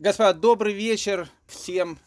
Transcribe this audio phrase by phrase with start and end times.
[0.00, 1.98] Господа, добрый вечер всем.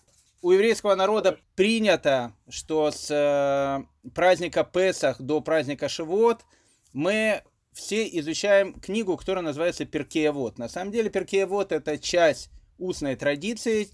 [0.42, 6.46] У еврейского народа принято, что с э, праздника Песах до праздника Шивот
[6.93, 7.43] мы
[7.73, 10.57] все изучаем книгу, которая называется Перкеевод.
[10.57, 12.49] На самом деле Перкеевод это часть
[12.79, 13.89] устной традиции,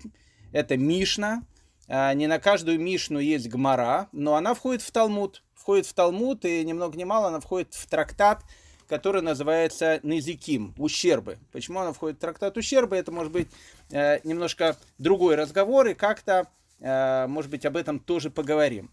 [0.54, 1.42] это Мишна.
[1.88, 5.42] А, не на каждую Мишну есть Гмара, но она входит в Талмуд.
[5.56, 8.44] Входит в Талмуд, и ни много ни мало она входит в трактат,
[8.88, 11.38] который называется Незиким, ущербы.
[11.52, 13.48] Почему она входит в трактат ущербы, это может быть
[13.92, 16.48] э, немножко другой разговор, и как-то,
[16.80, 18.92] э, может быть, об этом тоже поговорим.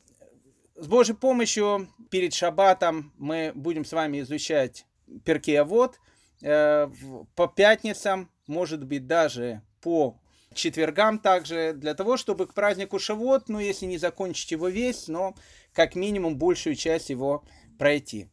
[0.76, 4.86] С Божьей помощью перед Шаббатом мы будем с вами изучать
[5.24, 6.00] Перкеавод.
[6.42, 6.88] Э,
[7.36, 10.18] по пятницам, может быть, даже по
[10.54, 15.34] четвергам также, для того, чтобы к празднику Шавот, ну, если не закончить его весь, но
[15.72, 17.44] как минимум большую часть его
[17.78, 18.28] пройти.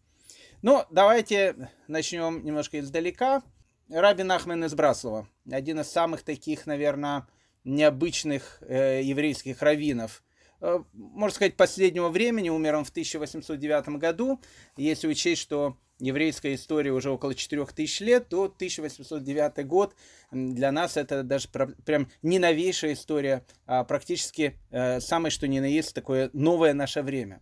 [0.64, 3.42] Ну, давайте начнем немножко издалека.
[3.90, 7.28] Рабин Ахмен из Браслова, один из самых таких, наверное,
[7.64, 10.24] необычных э, еврейских раввинов.
[10.62, 14.40] Э, можно сказать, последнего времени, умер он в 1809 году.
[14.78, 19.96] Если учесть, что еврейская история уже около 4000 лет, то 1809 год
[20.32, 25.66] для нас это даже прям не новейшая история, а практически э, самое что ни на
[25.66, 27.42] есть такое новое наше время.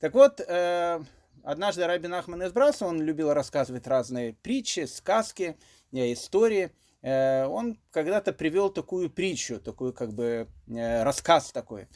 [0.00, 1.00] Так вот, э,
[1.44, 5.56] Однажды Рабин Ахман из Браса, он любил рассказывать разные притчи, сказки,
[5.92, 6.70] э, истории.
[7.02, 11.88] Э, он когда-то привел такую притчу, такой как бы э, рассказ такой.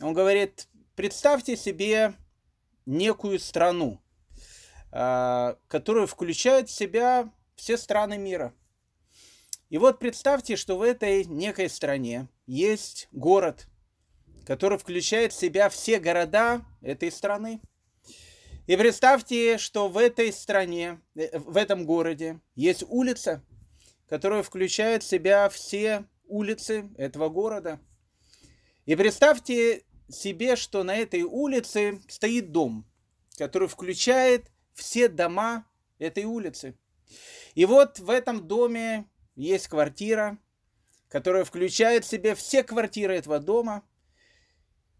[0.00, 2.14] Он говорит, представьте себе
[2.86, 4.00] некую страну,
[4.90, 8.54] которая включает в себя все страны мира.
[9.70, 13.66] И вот представьте, что в этой некой стране есть город,
[14.46, 17.60] который включает в себя все города этой страны.
[18.68, 23.42] И представьте, что в этой стране, э, в этом городе есть улица,
[24.10, 27.80] которая включает в себя все улицы этого города.
[28.84, 32.86] И представьте себе, что на этой улице стоит дом,
[33.38, 35.66] который включает все дома
[35.98, 36.76] этой улицы.
[37.54, 40.36] И вот в этом доме есть квартира,
[41.08, 43.82] которая включает в себя все квартиры этого дома.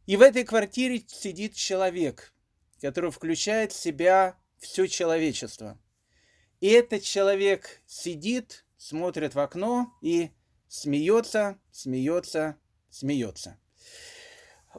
[0.06, 2.32] И в этой квартире сидит человек–
[2.80, 5.78] который включает в себя все человечество.
[6.60, 10.30] И этот человек сидит, смотрит в окно и
[10.68, 12.56] смеется, смеется,
[12.90, 13.58] смеется.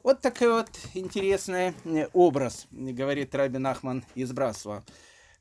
[0.04, 4.84] Вот такой вот интересный э, образ, говорит Рабин Ахман из Брасова.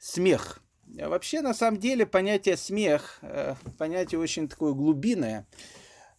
[0.01, 0.61] Смех.
[0.87, 5.47] Вообще, на самом деле, понятие смех, э, понятие очень такое глубинное.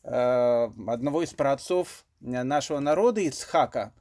[0.03, 3.93] Э, одного из праотцов нашего народа, Ицхака,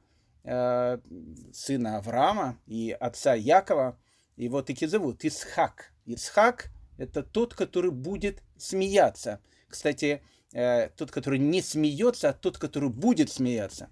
[1.53, 3.97] сына Авраама и отца Якова.
[4.35, 5.91] Его таки зовут Исхак.
[6.05, 9.41] Исхак– это тот, который будет смеяться.
[9.67, 10.23] Кстати,
[10.53, 13.89] э, тот, который не смеется, а тот, который будет смеяться.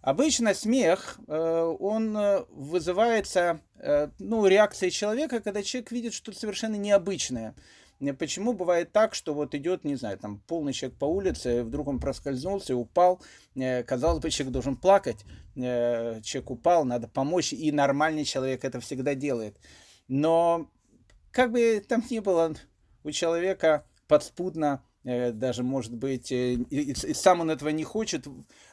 [0.00, 2.16] Обычно смех, э, он
[2.50, 3.60] вызывается
[4.18, 7.54] ну, реакцией человека, когда человек видит что-то совершенно необычное–
[8.18, 11.98] Почему бывает так, что вот идет, не знаю, там полный человек по улице, вдруг он
[11.98, 13.20] проскользнулся, упал,
[13.56, 15.24] э, казалось бы, человек должен плакать,
[15.56, 19.58] э, человек упал, надо помочь, и нормальный человек это всегда делает.
[20.06, 20.70] Но
[21.32, 22.54] как бы там ни было,
[23.02, 28.28] у человека подспудно э, даже, может быть, и сам он этого не хочет,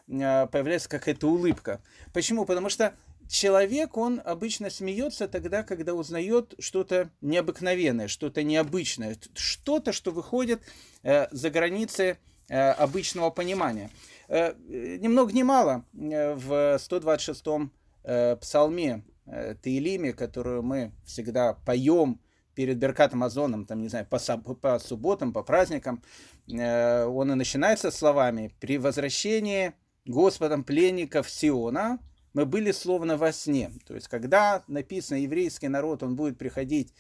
[0.06, 1.81] появляется какая-то улыбка.
[2.14, 2.46] Почему?
[2.46, 2.94] Потому что
[3.28, 10.62] человек, он обычно смеется тогда, когда узнает что-то необыкновенное, что-то необычное, что-то, что выходит
[11.03, 13.90] э, за границы э, обычного понимания.
[14.28, 17.72] Э, ни много ни мало э, в 126-м
[18.03, 22.19] э, псалме э, Таилиме, которую мы всегда поем
[22.56, 24.18] перед Беркатом Азоном, там, не знаю, по,
[24.56, 26.02] по субботам, по праздникам,
[26.47, 29.74] э, он и начинается словами «При возвращении
[30.06, 32.00] Господом пленников Сиона,
[32.35, 33.72] мы были словно во сне.
[33.88, 36.94] То есть, когда написано еврейский народ, он будет приходить,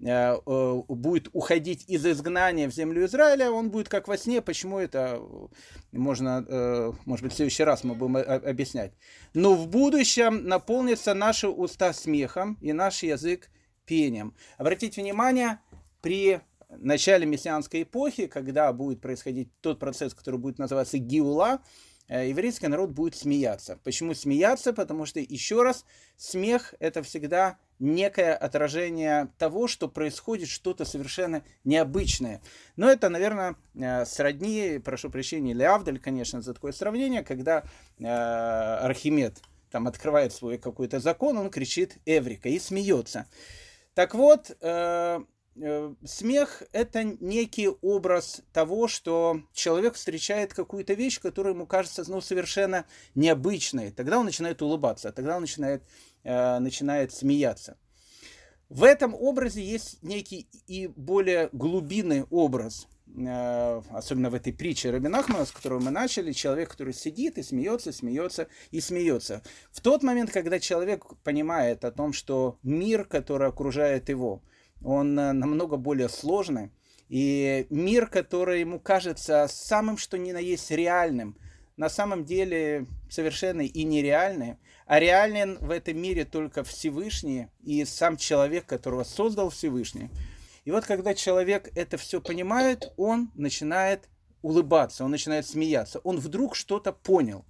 [0.00, 4.42] э, э, будет уходить из изгнания в землю Израиля, он будет как во сне.
[4.42, 5.18] Почему это
[5.92, 8.92] можно, э, может быть, в следующий раз мы будем объяснять.
[9.32, 13.50] Но в будущем наполнится наши уста смехом и наш язык
[13.86, 14.34] пением.
[14.58, 15.58] Обратите внимание,
[16.02, 21.62] при начале мессианской эпохи, когда будет происходить тот процесс, который будет называться Гиула,
[22.08, 23.78] еврейский народ будет смеяться.
[23.84, 24.72] Почему смеяться?
[24.72, 25.84] Потому что, еще раз,
[26.16, 32.40] смех– это всегда некое отражение того, что происходит что-то совершенно необычное.
[32.76, 37.64] Но это, наверное, э, сродни, прошу прощения, Леавдаль, конечно, за такое сравнение, когда
[37.98, 39.38] э, Архимед
[39.70, 43.26] там открывает свой какой-то закон, он кричит «Эврика» и смеется.
[43.94, 45.20] Так вот, э,
[46.04, 52.86] смех– это некий образ того, что человек встречает какую-то вещь, которая ему кажется ну, совершенно
[53.14, 53.90] необычной.
[53.90, 55.82] Тогда он начинает улыбаться, тогда он начинает,
[56.24, 57.76] э, начинает смеяться.
[58.68, 65.44] В этом образе есть некий и более глубинный образ, э, особенно в этой притче Рабинахмана,
[65.44, 69.42] с которой мы начали, человек, который сидит и смеется, смеется и смеется.
[69.70, 74.42] В тот момент, когда человек понимает о том, что мир, который окружает его,
[74.84, 76.70] он э, намного более сложный,
[77.08, 81.36] и мир, который ему кажется самым, что ни на есть реальным,
[81.76, 84.56] на самом деле совершенно и нереальный,
[84.86, 90.10] а реален в этом мире только Всевышний и сам человек, которого создал Всевышний.
[90.64, 94.08] И вот когда человек это все понимает, он начинает
[94.42, 97.44] улыбаться, он начинает смеяться, он вдруг что-то понял.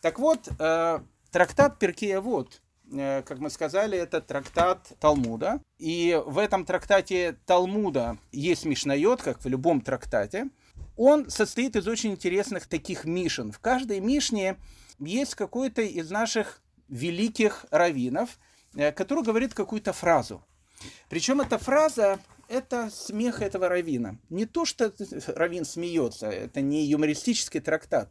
[0.00, 1.00] Так вот, э,
[1.30, 5.60] трактат Перкея вот, как мы сказали, это трактат Талмуда.
[5.78, 10.50] И в этом трактате Талмуда есть Мишнайот, как в любом трактате.
[10.96, 13.52] Он состоит из очень интересных таких мишен.
[13.52, 14.56] В каждой мишне
[14.98, 18.38] есть какой-то из наших великих раввинов,
[18.74, 20.44] э, который говорит какую-то фразу.
[21.08, 24.18] Причем эта фраза– это смех этого равина.
[24.28, 24.92] Не то, что
[25.28, 28.10] равин смеется, это не юмористический трактат,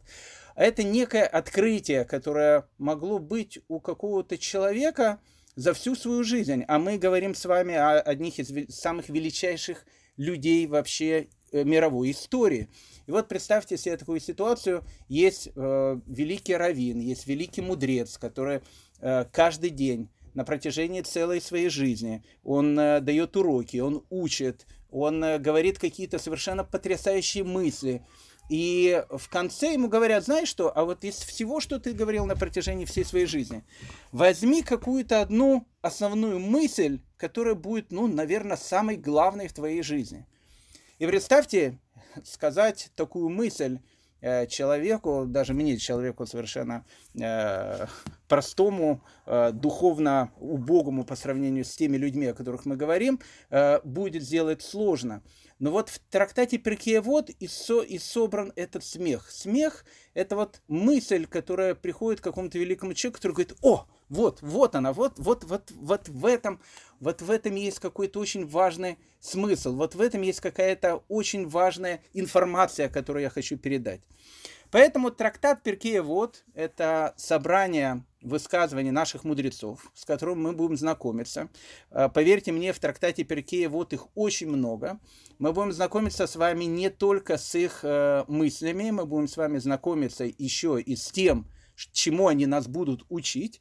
[0.54, 5.20] а это некое открытие, которое могло быть у какого-то человека
[5.56, 6.64] за всю свою жизнь.
[6.68, 9.84] А мы говорим с вами о одних из самых величайших
[10.16, 12.68] людей вообще э, мировой истории.
[13.06, 14.84] И вот представьте себе такую ситуацию.
[15.08, 18.60] Есть э, великий раввин, есть великий мудрец, который
[19.00, 25.22] э, каждый день на протяжении целой своей жизни он э, дает уроки, он учит, он
[25.24, 28.04] э, говорит какие-то совершенно потрясающие мысли.
[28.50, 32.34] И в конце ему говорят, знаешь что, а вот из всего, что ты говорил на
[32.34, 33.62] протяжении всей своей жизни,
[34.10, 40.26] возьми какую-то одну основную мысль, которая будет, ну, наверное, самой главной в твоей жизни.
[40.98, 41.78] И представьте,
[42.24, 43.78] сказать такую мысль
[44.48, 46.84] человеку, даже мне, человеку совершенно
[47.14, 47.86] э,
[48.28, 53.20] простому, э, духовно убогому по сравнению с теми людьми, о которых мы говорим,
[53.50, 55.22] э, будет сделать сложно.
[55.58, 59.30] Но вот в трактате Перкеевод и, со, и собран этот смех.
[59.30, 59.84] Смех–
[60.14, 64.92] это вот мысль, которая приходит к какому-то великому человеку, который говорит, о, вот, вот она,
[64.92, 66.60] вот, вот, вот, вот в этом,
[66.98, 72.02] вот в этом есть какой-то очень важный смысл, вот в этом есть какая-то очень важная
[72.12, 74.02] информация, которую я хочу передать.
[74.70, 81.48] Поэтому трактат Перкея вот это собрание высказываний наших мудрецов, с которым мы будем знакомиться.
[81.90, 85.00] А, поверьте мне, в трактате Перкея вот их очень много.
[85.38, 89.58] Мы будем знакомиться с вами не только с их э, мыслями, мы будем с вами
[89.58, 91.50] знакомиться еще и с тем,
[91.92, 93.60] чему они нас будут учить.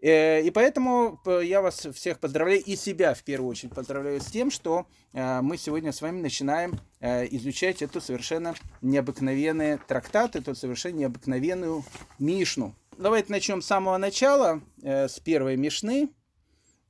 [0.00, 4.50] Э, и поэтому я вас всех поздравляю, и себя в первую очередь поздравляю с тем,
[4.50, 10.96] что э, мы сегодня с вами начинаем э, изучать эту совершенно необыкновенный трактат, эту совершенно
[10.96, 11.84] необыкновенную
[12.18, 12.74] Мишну.
[12.98, 16.08] Давайте начнем с самого начала, с первой Мишны.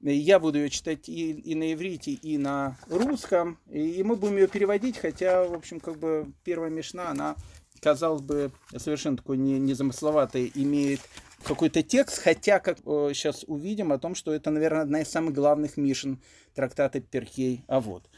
[0.00, 4.36] Я буду ее читать и, и на иврите, и на русском, и, и мы будем
[4.36, 7.34] ее переводить, хотя, в общем, как бы первая Мишна, она,
[7.80, 11.00] казалось бы, совершенно такой не, незамысловатой, имеет
[11.46, 15.32] какой-то текст, хотя, как э, сейчас увидим, о том, что это, наверное, одна из самых
[15.32, 16.20] главных мишен
[16.54, 18.10] трактата Перкей А вот.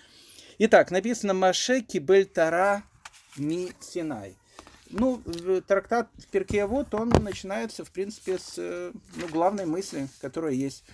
[0.59, 2.83] Итак, написано «Маше кибель тара
[3.37, 4.37] ми Синай».
[4.91, 5.23] Ну,
[5.67, 10.85] трактат Перкей вот он начинается, в принципе, с э, ну, главной мысли, которая есть.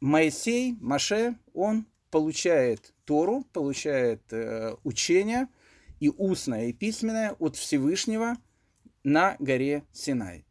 [0.00, 5.48] Моисей, Маше, он получает Тору, получает э, учение
[6.00, 8.38] и устное, и письменное от Всевышнего
[9.04, 10.46] на горе Синай.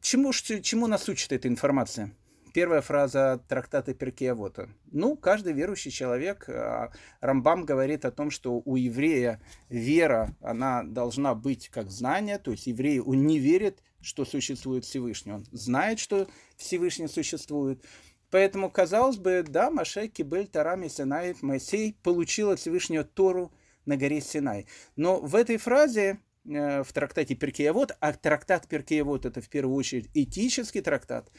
[0.00, 2.12] Чему, чему нас учит эта информация?
[2.52, 4.68] Первая фраза трактата Перкеавота.
[4.90, 6.90] Ну, каждый верующий человек, а,
[7.20, 12.66] Рамбам говорит о том, что у еврея вера, она должна быть как знание, то есть
[12.66, 17.84] еврей, он не верит, что существует Всевышний, он знает, что Всевышний существует.
[18.30, 23.52] Поэтому, казалось бы, да, Маше Кибель Тарами Синай, Моисей получил от Всевышнего Тору
[23.86, 24.66] на горе Синай.
[24.96, 30.80] Но в этой фразе в трактате Перкеевод, а трактат Перкеевод это в первую очередь этический
[30.80, 31.30] трактат,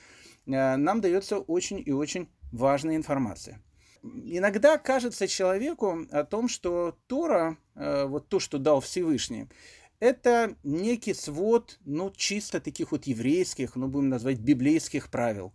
[0.46, 3.62] э, нам дается очень и очень важная информация.
[4.04, 9.48] Иногда кажется человеку о том, что Тора, э, вот то, что дал Всевышний,
[10.00, 15.54] это некий свод, ну, чисто таких вот еврейских, ну, будем назвать, библейских правил.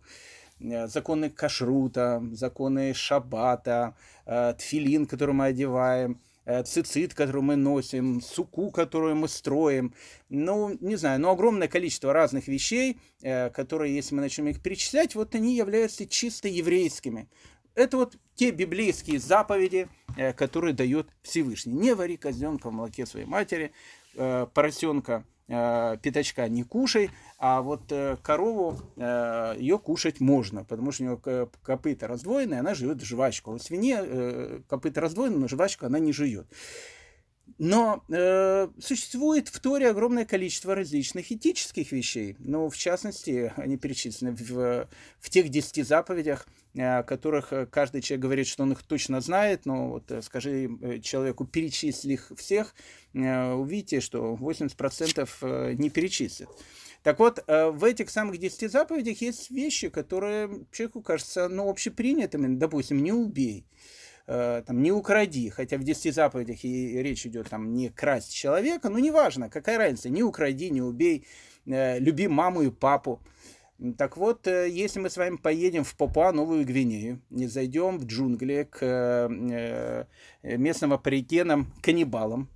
[0.59, 6.26] Законы кашрута, законы шаббата, тфилин, который мы одеваем, Э,
[6.65, 9.93] цицит, который мы носим, суку, которую мы строим.
[10.29, 15.15] Ну, не знаю, но огромное количество разных вещей, э, которые, если мы начнем их перечислять,
[15.15, 17.27] вот они являются чисто еврейскими.
[17.75, 19.87] Это вот те библейские заповеди,
[20.35, 21.73] которые дает Всевышний.
[21.73, 23.71] Не вари козленка в молоке своей матери,
[24.53, 32.07] поросенка пятачка не кушай, а вот корову ее кушать можно, потому что у нее копыта
[32.07, 33.51] раздвоенная, она живет жвачку.
[33.51, 36.47] А у свиньи копыта раздвоенная, но жвачку она не жует.
[37.59, 42.35] Но э, существует в Торе огромное количество различных этических вещей.
[42.39, 44.87] Ну, в частности, они перечислены в,
[45.19, 46.45] в тех десяти заповедях,
[47.03, 51.45] которых каждый человек говорит, что он их точно знает, но вот э, скажи э, человеку,
[51.45, 52.75] перечисли их всех,
[53.13, 56.49] э, увидите, что 80% не перечислят.
[57.03, 62.57] Так вот, в этих самых десяти заповедях есть вещи, которые человеку кажутся ну, общепринятыми.
[62.57, 63.65] Допустим, не убей.
[64.29, 68.89] Э, там, не укради, хотя в 10 заповедях и речь идет там не красть человека,
[68.89, 71.25] ну неважно, какая разница, не укради, не убей,
[71.65, 73.21] э, люби маму и папу.
[73.97, 78.05] Так вот, э, если мы с вами поедем в Папуа Новую Гвинею, не зайдем в
[78.05, 80.07] джунгли к
[80.41, 82.49] местным аборигенам каннибалам,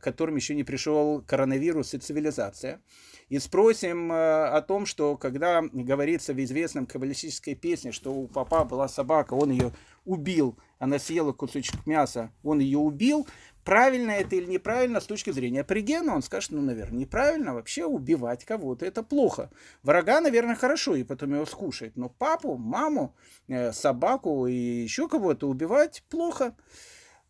[0.00, 2.80] которым еще не пришел коронавирус и цивилизация,
[3.28, 8.88] и спросим о том, что когда говорится в известном каббалистической песне, что у папа была
[8.88, 9.72] собака, он ее
[10.04, 13.26] убил, она съела кусочек мяса, он ее убил,
[13.68, 18.46] правильно это или неправильно с точки зрения пригена, он скажет, ну, наверное, неправильно, вообще убивать
[18.46, 19.50] кого-то это плохо.
[19.82, 23.14] Врага, наверное, хорошо, и потом его скушать, но папу, маму,
[23.46, 26.56] э, собаку и еще кого-то убивать плохо.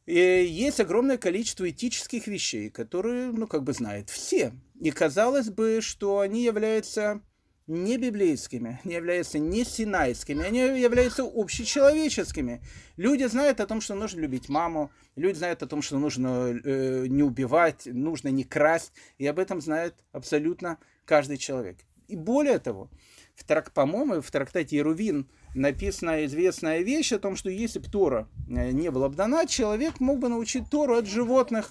[0.06, 4.52] И есть огромное количество этических вещей, которые, ну, как бы знают все.
[4.80, 7.20] И казалось бы, что они являются
[7.68, 12.62] не библейскими, не являются не синайскими, они являются общечеловеческими.
[12.96, 17.06] Люди знают о том, что нужно любить маму, люди знают о том, что нужно э,
[17.08, 21.78] не убивать, нужно не красть, и об этом знает абсолютно каждый человек.
[22.08, 22.90] И более того,
[23.34, 28.28] в трак, по-моему, в трактате Ерувин написана известная вещь о том, что если бы Тора
[28.48, 31.70] э, не была бы дана, человек мог бы научить Тору от животных.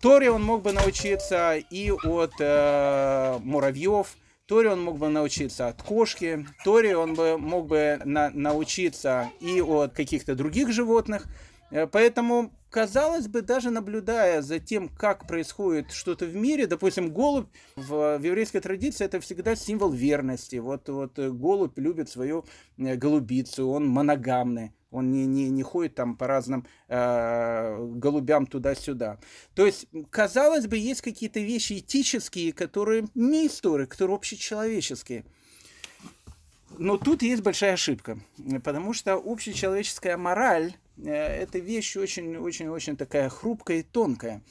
[0.00, 4.16] Торе он мог бы научиться и от э, муравьев,
[4.48, 9.60] Торе он мог бы научиться от кошки, Торе он бы мог бы на, научиться и
[9.60, 11.26] от каких-то других животных.
[11.70, 17.48] Э, поэтому, казалось бы, даже наблюдая за тем, как происходит что-то в мире, допустим, голубь
[17.76, 20.56] в, в еврейской традиции это всегда символ верности.
[20.56, 22.46] Вот, вот э, голубь любит свою
[22.78, 24.72] э, голубицу, он моногамный.
[24.90, 29.18] Он не, не, не ходит там по разным э, голубям туда-сюда.
[29.54, 35.24] То есть, казалось бы, есть какие-то вещи этические, которые не истории, которые общечеловеческие.
[36.78, 38.18] Но тут есть большая ошибка,
[38.64, 44.42] потому что общечеловеческая мораль э, это вещь очень-очень-очень такая хрупкая и тонкая.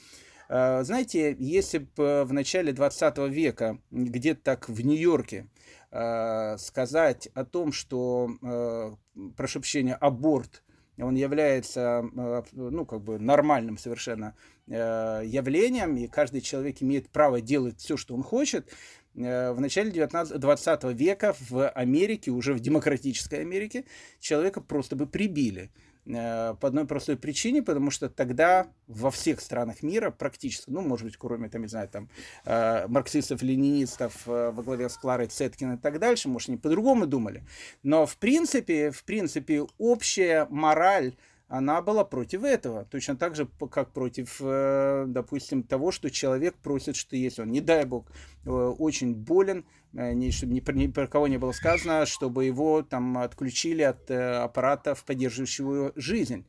[0.48, 5.46] Э, знаете, если бы в начале 20 века, где-то так в Нью-Йорке,
[5.90, 10.62] э, сказать о том, что, э, прошу прощения, аборт,
[10.98, 14.34] он является, э, ну, как бы нормальным совершенно
[14.66, 18.68] э, явлением, и каждый человек имеет право делать все, что он хочет,
[19.14, 23.84] э, в начале 19, 20 века в Америке, уже в демократической Америке,
[24.18, 25.70] человека просто бы прибили.
[26.08, 31.04] Э, по одной простой причине, потому что тогда во всех странах мира практически, ну, может
[31.04, 32.08] быть, кроме, там, не знаю, там,
[32.46, 37.06] э, марксистов, ленинистов э, во главе с Кларой Цеткин и так дальше, может, они по-другому
[37.06, 37.44] думали,
[37.82, 41.14] но, в принципе, в принципе, общая мораль
[41.48, 42.84] она была против этого.
[42.84, 47.62] Точно так же, как против, э, допустим, того, что человек просит, что если он, не
[47.62, 48.06] дай бог,
[48.44, 49.64] э, очень болен,
[49.94, 55.04] э, ни, чтобы ни, про кого не было сказано, чтобы его там отключили от аппаратов,
[55.04, 56.44] поддерживающего жизнь.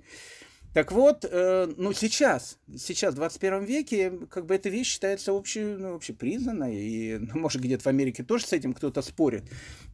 [0.72, 5.96] Так вот, ну сейчас, сейчас, в 21 веке, как бы эта вещь считается обще, ну,
[5.96, 9.46] общепризнанной, и, ну, может, где-то в Америке тоже с этим кто-то спорит,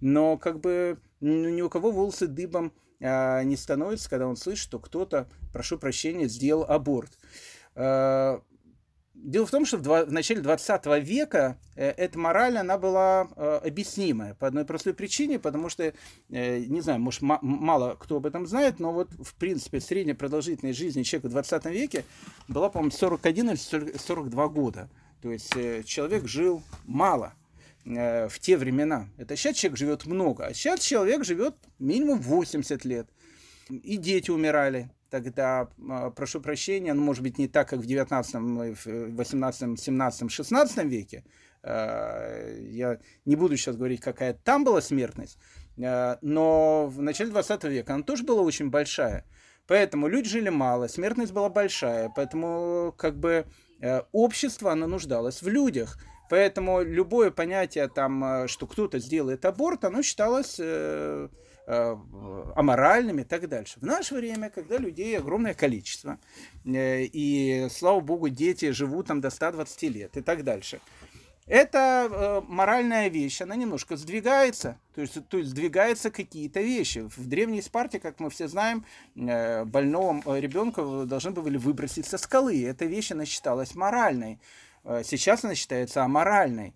[0.01, 4.79] но как бы ну, ни у кого волосы дыбом не становится, когда он слышит, что
[4.79, 7.11] кто-то, прошу прощения, сделал аборт.
[7.75, 8.41] А,
[9.15, 14.35] дело в том, что в, начале 20 века э, эта мораль, она была э, объяснимая
[14.35, 15.93] по одной простой причине, потому что,
[16.29, 20.79] э, не знаю, может, мало кто об этом знает, но вот, в принципе, средняя продолжительность
[20.79, 22.05] жизни человека в 20 веке
[22.47, 24.89] была, по-моему, 41 или 42 года.
[25.21, 25.51] То есть
[25.85, 27.44] человек жил мало– Э,
[27.86, 29.10] в те времена.
[29.18, 33.08] Это сейчас человек живет много, а сейчас человек живет минимум 80 лет.
[33.70, 38.36] И дети умирали тогда, а, прошу прощения, ну, может быть, не так, как в 19,
[39.15, 41.24] 18, 17, 16 веке.
[41.63, 45.38] Э, я не буду сейчас говорить, какая там была смертность,
[45.77, 49.25] э, но в начале 20 века она тоже была очень большая.
[49.68, 53.46] Поэтому люди жили мало, смертность была большая, поэтому как бы
[54.12, 55.98] общество, оно нуждалось в людях–
[56.29, 61.29] Поэтому любое понятие, там, э, что кто-то сделает аборт, оно считалось э,
[61.67, 61.96] э,
[62.55, 63.79] аморальными и так дальше.
[63.79, 66.17] В наше время, когда людей огромное количество,
[66.65, 70.79] э, и, слава богу, дети живут там до 120 лет и так дальше,
[71.48, 77.08] это э, моральная вещь, она немножко сдвигается, то есть, то есть сдвигаются какие-то вещи.
[77.15, 78.84] В древней Спарте, как мы все знаем,
[79.15, 82.65] э, больного э, ребенка должны были выбросить со скалы.
[82.65, 84.39] Эта вещь, она считалась моральной.
[84.86, 86.75] Э, сейчас она считается аморальной.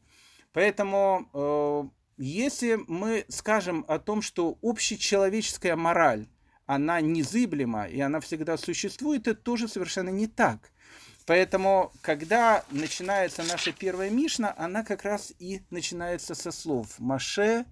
[0.52, 1.84] Поэтому, э,
[2.18, 6.28] если мы скажем о том, что общечеловеческая мораль,
[6.66, 10.72] она незыблема и она всегда существует, это тоже совершенно не так.
[11.26, 17.66] Поэтому, когда начинается наша первая Мишна, она как раз и начинается со слов «Маше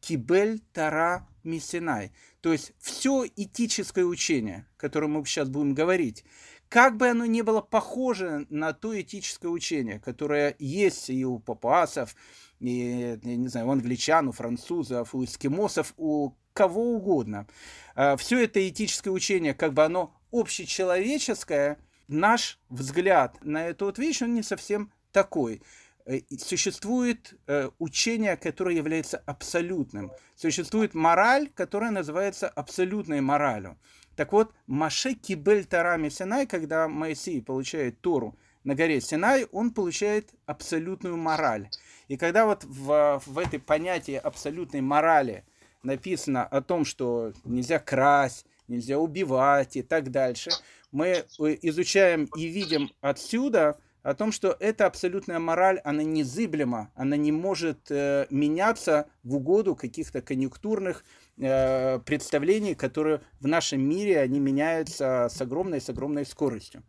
[0.00, 2.12] кибель тара мисинай».
[2.42, 6.24] То есть все этическое учение, которое мы сейчас будем говорить,
[6.70, 12.16] как бы оно ни было похоже на то этическое учение, которое есть и у папуасов,
[12.60, 17.46] и, не знаю, у англичан, у французов, у эскимосов, у кого угодно.
[17.94, 21.76] А, все это этическое учение, как бы оно общечеловеческое–
[22.10, 25.62] наш взгляд на эту вот вещь, он не совсем такой.
[26.06, 30.10] Э, существует э, учение, которое является абсолютным.
[30.34, 33.78] Существует мораль, которая называется абсолютной моралью.
[34.16, 40.30] Так вот, Маше Кибель Тарами Синай, когда Моисей получает Тору на горе Синай, он получает
[40.46, 41.68] абсолютную мораль.
[42.08, 45.44] И когда вот в, в этой понятии абсолютной морали
[45.82, 50.50] написано о том, что нельзя красть, нельзя убивать и так дальше,
[50.92, 51.24] мы э,
[51.62, 57.90] изучаем и видим отсюда о том, что эта абсолютная мораль, она незыблема, она не может
[57.90, 61.04] э, меняться в угоду каких-то конъюнктурных
[61.38, 66.82] э, представлений, которые в нашем мире, они меняются с огромной, с огромной скоростью.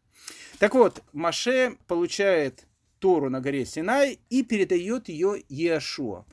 [0.59, 2.65] Так вот, Маше получает
[2.99, 6.25] Тору на горе Синай и передает ее Иешуа.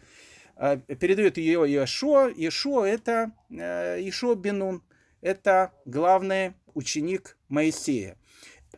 [0.56, 2.28] Э, передает ее Иешуа.
[2.28, 4.82] Иешуа это э, Иешуа Бенун.
[5.20, 8.16] Это главный ученик Моисея.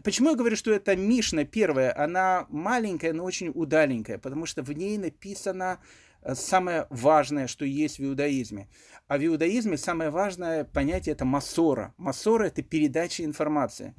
[0.02, 1.96] Почему я говорю, что это Мишна первая?
[1.96, 5.80] Она маленькая, но очень удаленькая, потому что в ней написано
[6.22, 8.68] э, самое важное, что есть в иудаизме.
[9.08, 11.94] А в иудаизме самое важное понятие– это массора.
[11.98, 13.94] Массора– это передача информации.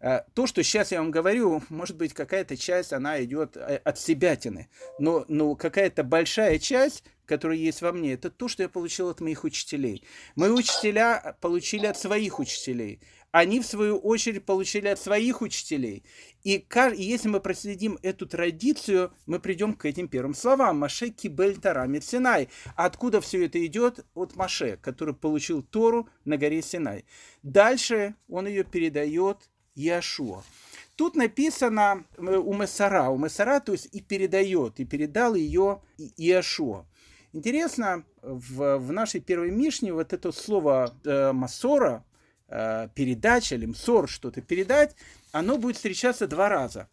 [0.00, 3.98] Э, то, что сейчас я вам говорю, может быть, какая-то часть, она идет э, от
[3.98, 4.68] себятины,
[4.98, 9.20] но, но какая-то большая часть, которая есть во мне, это то, что я получил от
[9.20, 10.04] моих учителей.
[10.34, 13.00] Мои учителя получили от своих учителей
[13.38, 16.04] они, в свою очередь, получили от своих учителей.
[16.42, 20.78] И, если мы проследим эту традицию, мы придем к этим первым словам.
[20.78, 22.48] Маше кибель Тара Синай.
[22.76, 24.06] Откуда все это идет?
[24.14, 27.04] От Маше, который получил Тору на горе Синай.
[27.42, 30.42] Дальше он ее передает Яшуа.
[30.94, 36.86] Тут написано э, у Месара, у Месара, то есть и передает, и передал ее Иешуа.
[37.34, 42.02] Интересно, в, в нашей первой Мишне вот это слово э, Масора,
[42.48, 44.94] э, передача, лимсор, что-то передать,
[45.32, 46.88] оно будет встречаться два раза.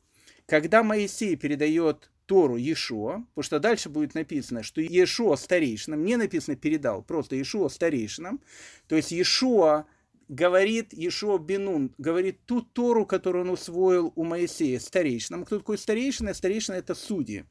[0.46, 6.56] Когда Моисей передает Тору Иешуа, потому что дальше будет написано, что Иешуа старейшинам, не написано
[6.56, 8.42] передал, просто Иешуа старейшинам,
[8.88, 9.86] то есть Иешуа
[10.30, 15.46] говорит Иешуа Бенун, говорит ту Тору, которую он усвоил у Моисея старейшинам.
[15.46, 16.34] Кто такой старейшина?
[16.34, 17.46] Старейшина– это судьи.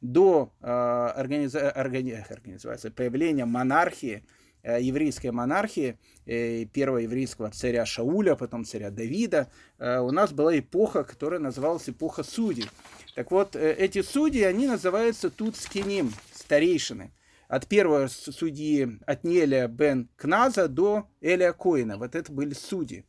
[0.00, 4.24] До э, организа- органи- организации, появления монархии–
[4.62, 11.04] еврейской монархии, э, первого еврейского царя Шауля, потом царя Давида, э, у нас была эпоха,
[11.04, 12.68] которая называлась эпоха судей.
[13.14, 17.12] Так вот, эти судьи, они называются тут скиним, старейшины.
[17.48, 21.98] От первого судьи, от Неля бен Кназа до Эля Коина.
[21.98, 23.04] Вот это были судьи.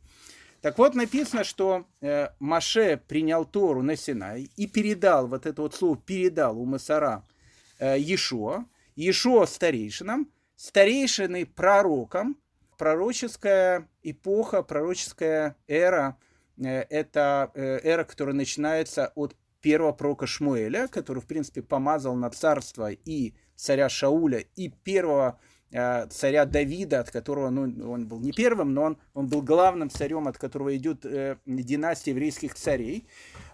[0.62, 5.74] Так вот, написано, что э, Маше принял Тору на Синай и передал, вот это вот
[5.74, 7.24] слово передал у Масара
[7.80, 10.30] э, Ешуа, Ешуа старейшинам,
[10.62, 12.36] старейшиной пророком.
[12.78, 16.16] Пророческая эпоха, пророческая эра
[16.56, 22.30] э,– это э, эра, которая начинается от первого пророка Шмуэля, который, в принципе, помазал на
[22.30, 25.38] царство и царя Шауля, и первого
[25.72, 29.90] э, царя Давида, от которого, ну, он был не первым, но он, он был главным
[29.90, 33.06] царем, от которого идет э, династия еврейских царей,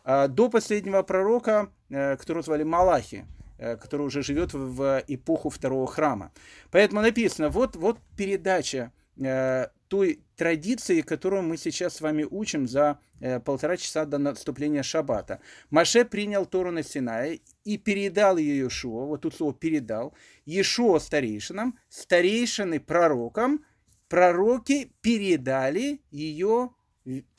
[0.04, 3.26] э, до последнего пророка, э, которого звали Малахи.
[3.58, 6.30] Э, который уже живет в эпоху второго храма.
[6.70, 13.00] Поэтому написано, вот, вот передача э, той традиции, которую мы сейчас с вами учим за
[13.18, 15.40] э, полтора часа до наступления Шаббата.
[15.70, 20.14] Маше принял Тору на Синае и передал ее Иешуа, вот тут слово передал,
[20.46, 23.64] Иешуа старейшинам, старейшины пророкам,
[24.08, 26.70] пророки передали ее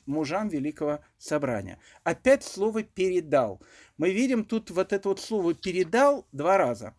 [0.06, 1.78] мужам Великого Собрания.
[2.04, 3.60] Опять слово «передал».
[3.96, 6.94] Мы видим тут вот это вот слово «передал» два раза.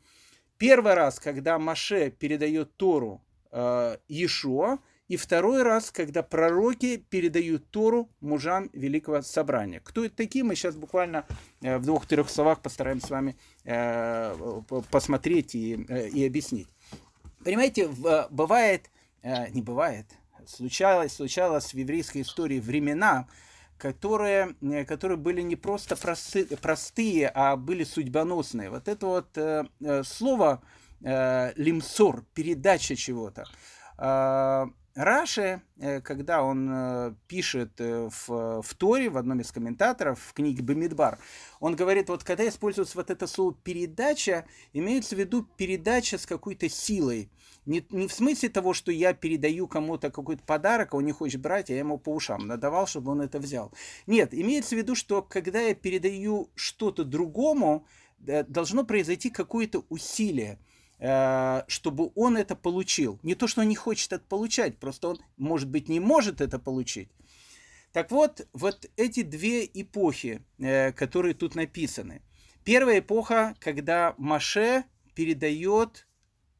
[0.58, 4.80] Первый раз, когда Маше передает Тору э, Иешуа,
[5.12, 9.82] и второй раз, когда пророки передают Тору мужам Великого Собрания.
[9.84, 11.26] Кто это такие, мы сейчас буквально
[11.62, 16.70] э, в двух-трех словах постараемся с вами э, посмотреть и, э, и объяснить.
[17.44, 17.90] Понимаете,
[18.30, 18.90] бывает,
[19.24, 20.06] не бывает,
[20.48, 23.28] случалось, случалось в еврейской истории времена,
[23.78, 24.56] которые,
[24.88, 28.70] которые были не просто просты, простые, а были судьбоносные.
[28.70, 30.62] Вот это вот слово
[31.02, 33.46] лимсор, передача чего-то.
[34.96, 40.34] Раши, э, когда он э, пишет э, в, в Торе, в одном из комментаторов, в
[40.34, 41.18] книге Бамидбар,
[41.62, 46.68] он говорит, вот когда используется вот это слово «передача», имеется в виду передача с какой-то
[46.68, 47.32] силой.
[47.66, 51.42] Не, не в смысле того, что я передаю кому-то какой-то подарок, а он не хочет
[51.42, 53.72] брать, а я ему по ушам надавал, чтобы он это взял.
[54.08, 57.86] Нет, имеется в виду, что когда я передаю что-то другому,
[58.20, 60.60] должно произойти какое-то усилие–
[61.04, 63.20] Э, чтобы он это получил.
[63.24, 66.60] Не то, что он не хочет это получать, просто он, может быть, не может это
[66.60, 67.10] получить.
[67.92, 72.22] Так вот, вот эти две эпохи, э, которые тут написаны.
[72.64, 74.84] Первая эпоха, когда Маше
[75.16, 76.08] передает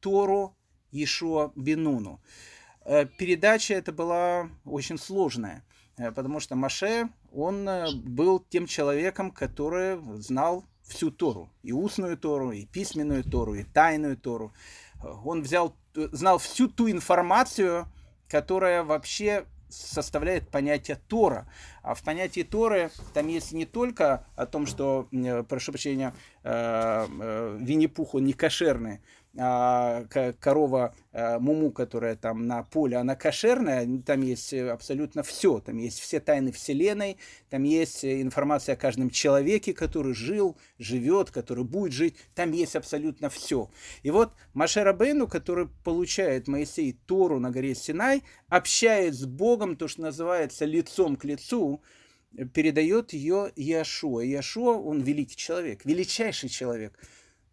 [0.00, 0.56] Тору
[0.92, 2.20] Ишуа Бенуну.
[2.84, 5.64] Э, передача это была очень сложная,
[5.96, 7.68] потому что Маше, он
[8.04, 14.16] был тем человеком, который знал всю Тору, и устную Тору, и письменную Тору, и тайную
[14.16, 14.52] Тору.
[15.24, 17.86] Он взял, знал всю ту информацию,
[18.28, 21.46] которая вообще составляет понятие Тора.
[21.82, 25.08] А в понятии Торы там есть не только о том, что,
[25.48, 27.58] прошу прощения, э, э,
[28.12, 29.00] он не кошерный,
[29.38, 30.04] а,
[30.40, 36.00] корова а, Муму, которая там на поле, она кошерная, там есть абсолютно все, там есть
[36.00, 37.16] все тайны Вселенной,
[37.48, 43.30] там есть информация о каждом человеке, который жил, живет, который будет жить, там есть абсолютно
[43.30, 43.70] все.
[44.02, 49.88] И вот Машера Бейну, который получает Моисей Тору на горе Синай, общаясь с Богом, то,
[49.88, 51.82] что называется лицом к лицу,
[52.52, 54.20] передает ее Яшуа.
[54.20, 56.98] Яшуа, он великий человек, величайший человек–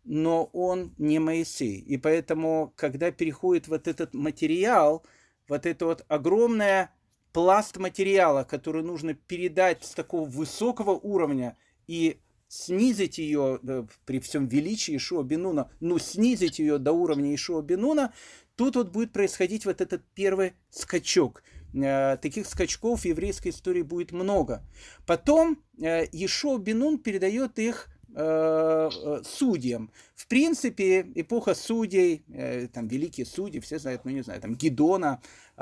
[0.09, 1.77] но он не Моисей.
[1.77, 5.05] И поэтому, когда переходит вот этот материал,
[5.47, 6.91] вот это вот огромное
[7.31, 13.59] пласт материала, который нужно передать с такого высокого уровня и снизить ее
[14.05, 18.11] при всем величии Ишуа Бенуна, ну снизить ее до уровня Ишуа Бенуна,
[18.55, 21.43] тут вот будет происходить вот этот первый скачок.
[21.75, 24.63] Э, таких скачков в еврейской истории будет много.
[25.05, 29.91] Потом э, Ишуа Бенун передает их судьям.
[30.15, 35.21] В принципе, эпоха судей, э, там великие судьи, все знают, ну не знаю, там Гидона,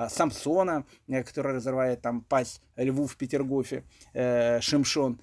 [0.09, 3.83] Самсона, который разрывает там пасть льву в Петергофе,
[4.13, 5.19] Шимшон.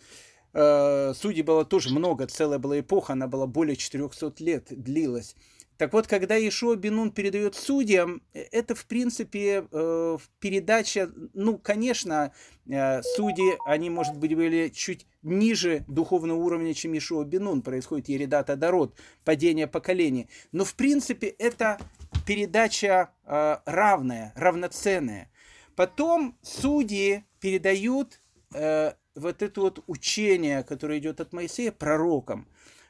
[0.53, 5.35] Судей было тоже много, целая была эпоха, она была более 400 лет длилась.
[5.77, 12.33] Так вот, когда Ишуа Бенун передает судьям, э, это, в принципе, э, передача, ну, конечно,
[12.67, 18.57] э, судьи, они, может быть, были чуть ниже духовного уровня, чем Ишуа Бенун, происходит Еридата
[18.57, 20.29] Дород, падение поколений.
[20.53, 21.79] Но, в принципе, это
[22.27, 25.31] передача э, равная, равноценная.
[25.75, 28.21] Потом судьи передают
[28.55, 32.47] э, вот это вот учение, которое идет от Моисея, пророкам.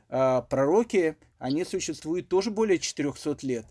[0.09, 3.67] Э, пророки они существуют тоже более 400 лет.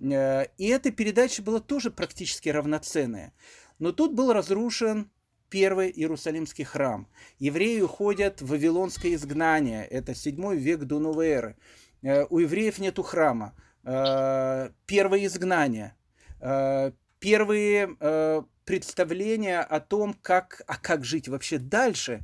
[0.00, 3.32] Э, и эта передача была тоже практически равноценная.
[3.78, 5.10] Но тут был разрушен
[5.50, 7.08] первый Иерусалимский храм.
[7.38, 9.84] Евреи уходят в Вавилонское изгнание.
[9.86, 11.56] Это 7 век до новой эры.
[12.02, 13.54] Э, у евреев нету храма.
[13.84, 15.94] Э, первое изгнание.
[17.18, 17.96] Первые
[18.64, 22.22] представления о том, как, а как жить вообще дальше,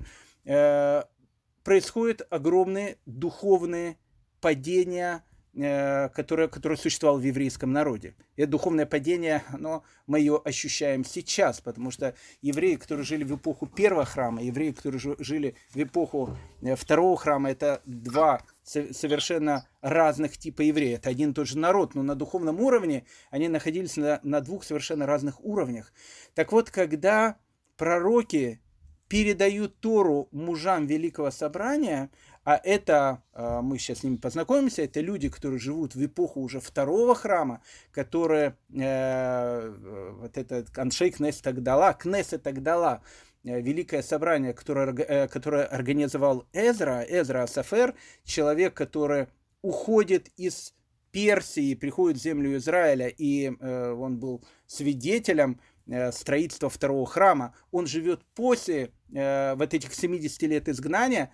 [1.64, 3.96] происходят огромные духовные
[4.40, 8.14] падения, э, которое, которое существовало в еврейском народе.
[8.36, 13.66] Это духовное падение, оно, мы ее ощущаем сейчас, потому что евреи, которые жили в эпоху
[13.66, 20.62] первого храма, евреи, которые жили в эпоху э, второго храма, это два совершенно разных типа
[20.62, 20.98] евреев.
[20.98, 24.64] Это один и тот же народ, но на духовном уровне они находились на, на двух
[24.64, 25.92] совершенно разных уровнях.
[26.34, 27.36] Так вот, когда
[27.76, 28.60] пророки
[29.08, 32.10] передают Тору мужам Великого Собрания,
[32.44, 36.60] а это, а, мы сейчас с ними познакомимся, это люди, которые живут в эпоху уже
[36.60, 43.02] второго храма, которые, э, вот это Аншей Кнесет Тагдала, Кнесет Тагдала,
[43.44, 49.28] э, великое собрание, которое, э, которое организовал Эзра, Эзра Асафер, человек, который
[49.62, 50.74] уходит из
[51.14, 55.73] Персии, приходит в землю Израиля, и э, он был свидетелем э,
[56.12, 57.54] строительства второго храма.
[57.70, 61.32] Он живет после э, вот этих 70 лет изгнания,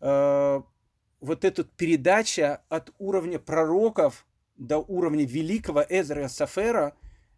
[0.00, 0.62] э,
[1.20, 6.94] вот эта передача от уровня пророков до уровня великого Эзра Сафера,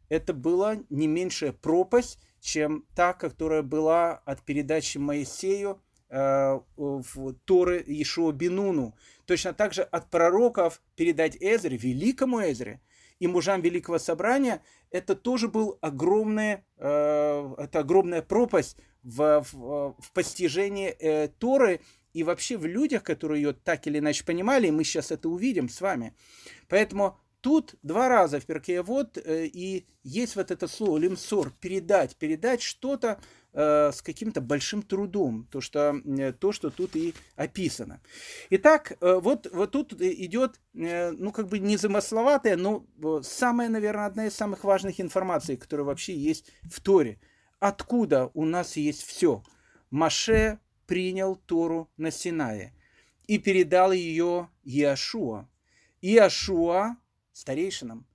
[0.08, 7.82] это была не меньшая пропасть, чем та, которая была от передачи Моисею э, в Торы
[7.86, 8.94] Ишуа Бинуну.
[9.26, 12.80] Точно так же от пророков передать Эзре, великому Эзре,
[13.20, 20.12] и мужам Великого Собрания, это тоже был огромная, э, это огромная пропасть в, в, в
[20.12, 21.80] постижении э, Торы
[22.12, 25.68] и вообще в людях, которые ее так или иначе понимали, и мы сейчас это увидим
[25.68, 26.16] с вами.
[26.68, 32.16] Поэтому Тут два раза в перке вот э, и есть вот это слово лимсор, передать,
[32.16, 33.18] передать что-то
[33.52, 38.00] э, с каким-то большим трудом, то что, э, то, что тут и описано.
[38.50, 42.84] Итак, э, вот, вот тут идет, ну, как бы незамысловатая, но
[43.22, 47.20] самая, наверное, одна из самых важных информаций, которая вообще есть в Торе.
[47.58, 49.42] Откуда у нас есть все?
[49.90, 52.74] Маше принял Тору на Синае
[53.26, 55.48] и передал ее Иошуа.
[56.00, 56.96] Иошуа
[57.32, 58.06] старейшинам,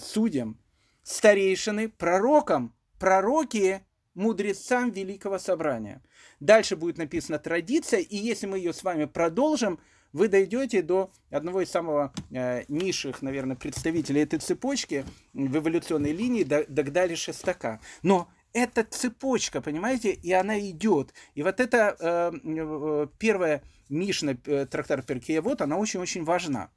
[0.00, 0.58] судьям,
[1.02, 6.02] старейшины пророкам, пророки мудрецам Великого Собрания.
[6.40, 9.78] Дальше будет написана традиция, и если мы ее с вами продолжим,
[10.12, 16.42] вы дойдете до одного из самого э, низших, наверное, представителей этой цепочки в эволюционной линии,
[16.42, 17.80] до, до Шестака.
[18.02, 21.14] Но эта цепочка, понимаете, и она идет.
[21.34, 26.70] И вот эта э, э первая Мишна, э, трактар Перкея, вот она очень-очень важна.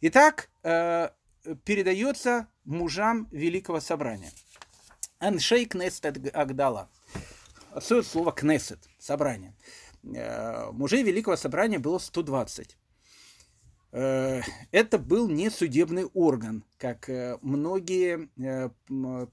[0.00, 1.10] Итак, э,
[1.64, 4.30] передается мужам Великого Собрания.
[5.22, 6.90] Аншей Кнесет Агдала.
[7.70, 9.54] Отсюда слово Кнесет, собрание.
[10.02, 12.76] Э, мужей Великого Собрания было 120.
[13.92, 17.08] Э, это был не судебный орган, как
[17.40, 18.28] многие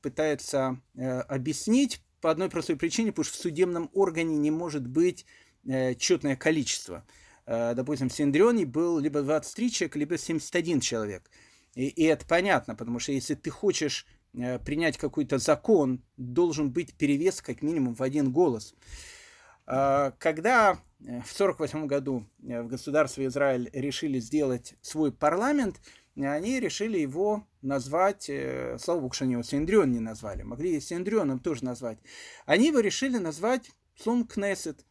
[0.01, 5.25] пытаются объяснить по одной простой причине, потому что в судебном органе не может быть
[5.97, 7.05] четное количество–
[7.49, 11.31] Э, допустим, в Синдрионе был либо 23 человека, либо 71 человек.
[11.73, 16.95] И, и это понятно, потому что если ты хочешь э, принять какой-то закон, должен быть
[16.95, 18.75] перевес как минимум в один голос.
[19.67, 25.79] Э, когда в 1948 году в государстве Израиль решили сделать свой парламент,
[26.15, 28.29] они решили его назвать,
[28.77, 31.99] слава богу, что они его Синдрион не назвали, могли Синдрионом тоже назвать.
[32.45, 34.85] Они его решили назвать словом Кнессет,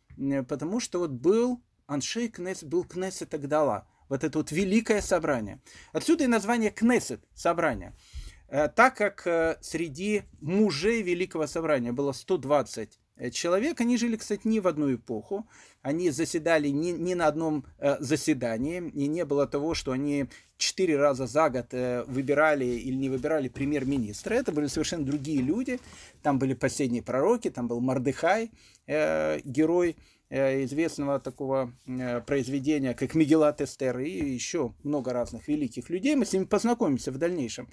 [0.49, 3.87] потому что вот был Аншей Кнесс был Кнессет Агдала.
[4.09, 5.61] Вот это вот великое собрание.
[5.93, 7.91] Отсюда и название Кнессет, собрание.
[7.91, 8.18] Э,
[8.49, 14.61] так как э, среди мужей Великого Собрания было 120 э, человек, они жили, кстати, не
[14.61, 15.47] в одну эпоху,
[15.83, 17.65] они заседали не, не на одном
[18.01, 21.73] заседании, и не было того, что они четыре раза за год
[22.09, 25.79] выбирали или не выбирали премьер-министра, это были совершенно другие люди,
[26.23, 28.51] там были последние пророки, там был Мардыхай,
[28.87, 29.97] герой
[30.31, 36.17] Э, известного такого э, произведения, как Мегелат Эстер, и еще много разных великих людей.
[36.17, 37.71] Мы с ними познакомимся в дальнейшем.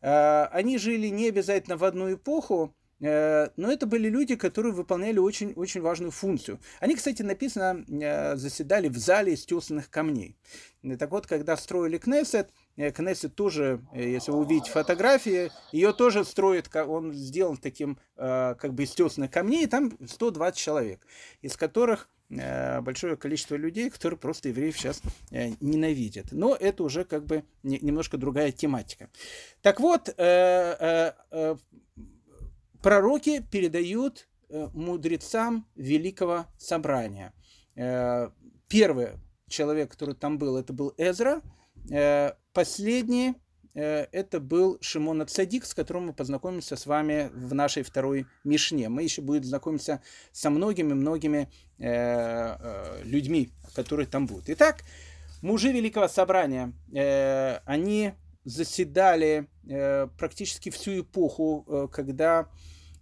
[0.00, 5.52] Э, они жили не обязательно в одну эпоху, но это были люди, которые выполняли очень,
[5.54, 6.58] очень важную функцию.
[6.80, 7.84] Они, кстати, написано,
[8.36, 10.38] заседали в зале из тесанных камней.
[10.98, 16.24] Так вот, когда строили Кнессет, Э, Кнессет тоже, э, если вы увидите фотографии, ее тоже
[16.24, 21.06] строит, он сделан таким, э, как бы из тесных камней, и там 120 человек,
[21.40, 22.08] из которых
[22.82, 26.32] большое количество людей, которые просто евреев сейчас ненавидят.
[26.32, 29.08] Но это уже как бы немножко другая тематика.
[29.62, 30.06] Так вот,
[32.82, 37.32] пророки передают мудрецам великого собрания.
[38.68, 39.08] Первый
[39.48, 41.40] человек, который там был, это был Эзра–
[41.90, 43.34] Э, последний э,
[43.74, 48.88] это был Шимон Цадик, с которым мы познакомимся с вами в нашей второй Мишне.
[48.88, 50.00] Мы еще будем знакомиться
[50.32, 54.48] со многими-многими э, людьми, которые там будут.
[54.48, 54.84] Итак,
[55.42, 56.72] мужи Великого Собрания,
[57.64, 58.12] они
[58.44, 59.48] заседали
[60.18, 62.48] практически всю эпоху, когда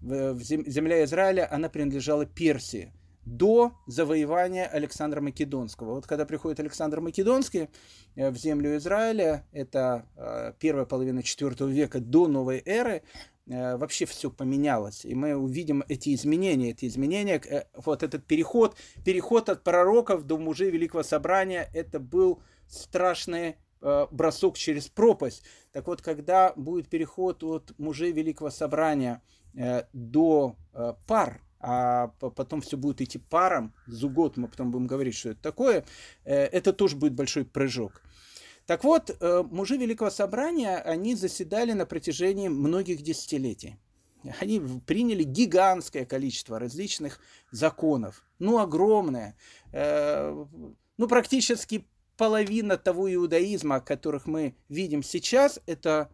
[0.01, 2.93] земля Израиля, она принадлежала Персии
[3.25, 5.95] до завоевания Александра Македонского.
[5.95, 7.69] Вот когда приходит Александр Македонский
[8.17, 13.03] э, в землю Израиля, это э, первая половина IV века до новой эры,
[13.47, 15.05] э, вообще все поменялось.
[15.05, 17.41] И мы увидим эти изменения, эти изменения,
[17.77, 23.57] вот этот переход, переход от пророков до мужей Великого Собрания, это был страшный
[24.13, 25.43] бросок через пропасть.
[25.73, 29.23] Так вот, когда будет переход от мужей Великого Собрания
[29.93, 30.55] до
[31.09, 35.85] пар, а потом все будет идти паром, зугот, мы потом будем говорить, что это такое,
[36.25, 38.03] э, это тоже будет большой прыжок.
[38.67, 43.77] Так вот, э, мужи Великого Собрания, они заседали на протяжении многих десятилетий.
[44.41, 47.21] Они приняли гигантское количество различных
[47.51, 49.37] законов, ну, огромное,
[49.73, 50.45] э,
[50.97, 56.11] ну, практически половина того иудаизма, которых мы видим сейчас, это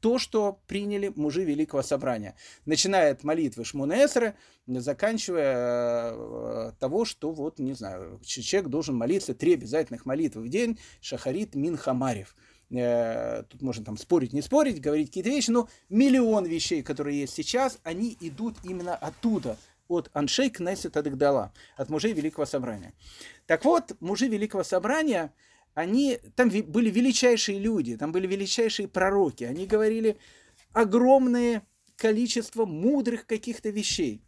[0.00, 2.34] то, что приняли мужи Великого Собрания.
[2.64, 4.34] Начиная от молитвы Шмунесры,
[4.66, 10.78] заканчивая э, того, что вот, не знаю, человек должен молиться три обязательных молитвы в день,
[11.00, 12.36] Шахарит Минхамарев.
[12.70, 17.34] Э, тут можно там спорить, не спорить, говорить какие-то вещи, но миллион вещей, которые есть
[17.34, 19.56] сейчас, они идут именно оттуда,
[19.88, 22.92] от Аншей Кнессет Адагдала, от мужей Великого Собрания.
[23.46, 25.32] Так вот, мужи Великого Собрания–
[25.78, 30.18] они, там были величайшие люди, там были величайшие пророки, они говорили
[30.72, 31.64] огромное
[31.94, 34.20] количество мудрых каких-то вещей.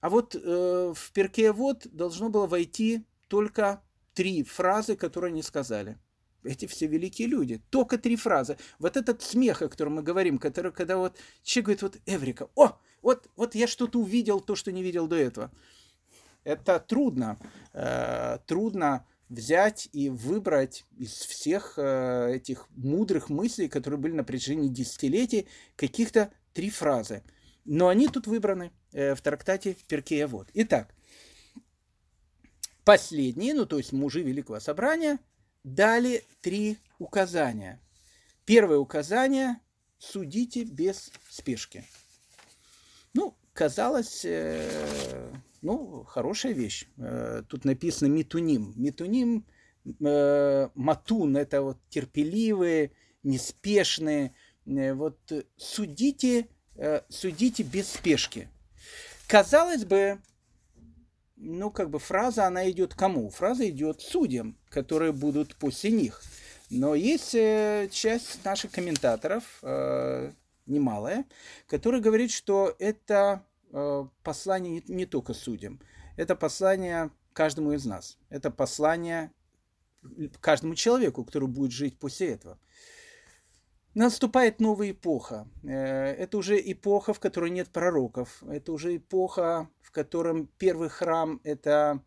[0.00, 3.80] А вот э, в перке вот должно было войти только
[4.12, 5.98] три фразы, которые они сказали.
[6.42, 7.62] Эти все великие люди.
[7.70, 8.58] Только три фразы.
[8.80, 12.76] Вот этот смех, о котором мы говорим, который, когда вот человек говорит, вот Эврика, о,
[13.02, 15.52] вот, вот я что-то увидел, то, что не видел до этого.
[16.42, 17.38] Это трудно.
[17.72, 24.68] Э, трудно взять и выбрать из всех э, этих мудрых мыслей, которые были на протяжении
[24.68, 27.22] десятилетий, каких-то три фразы.
[27.64, 30.48] Но они тут выбраны э, в трактате Перкея Вот.
[30.54, 30.94] Итак,
[32.84, 35.18] последние, ну то есть мужи Великого Собрания,
[35.64, 37.80] дали три указания.
[38.44, 39.58] Первое указание–
[39.98, 41.84] судите без спешки.
[43.14, 45.32] Ну, казалось, э,
[45.66, 46.86] ну, хорошая вещь.
[46.96, 48.72] Э, тут написано митуним.
[48.76, 49.44] Митуним,
[49.84, 52.92] э, матун– это вот терпеливые,
[53.24, 54.32] неспешные.
[54.64, 55.18] Э, вот
[55.56, 56.46] судите,
[57.08, 58.48] судите без спешки.
[59.26, 60.20] Казалось бы,
[61.36, 63.28] ну, как бы фраза, она идет кому?
[63.30, 66.22] Фраза идет судьям, которые будут после них.
[66.70, 69.62] Но есть часть наших комментаторов,
[70.66, 71.24] немалая,
[71.66, 73.42] которая говорит, что это
[74.22, 75.80] послание не, только судьям.
[76.16, 78.18] Это послание каждому из нас.
[78.28, 79.32] Это послание
[80.40, 82.58] каждому человеку, который будет жить после этого.
[83.94, 85.48] Наступает новая эпоха.
[85.62, 88.42] Э, это уже эпоха, в которой нет пророков.
[88.42, 92.02] Это уже эпоха, в котором первый храм это